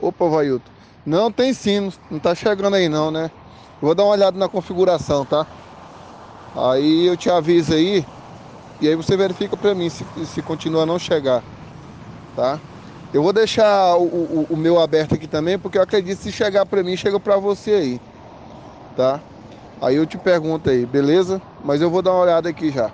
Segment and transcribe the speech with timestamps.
[0.00, 0.70] Opa, Vailton.
[1.04, 3.30] Não tem sino, não tá chegando aí não, né?
[3.80, 5.46] Vou dar uma olhada na configuração, tá?
[6.54, 8.04] Aí eu te aviso aí.
[8.80, 11.42] E aí você verifica para mim se, se continua a não chegar.
[12.34, 12.58] Tá?
[13.12, 16.32] Eu vou deixar o, o, o meu aberto aqui também, porque eu acredito que se
[16.32, 18.00] chegar para mim, chega para você aí.
[18.96, 19.20] Tá?
[19.80, 21.40] Aí eu te pergunto aí, beleza?
[21.64, 22.90] Mas eu vou dar uma olhada aqui já.